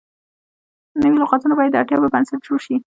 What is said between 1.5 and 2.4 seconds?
باید د اړتیا پر بنسټ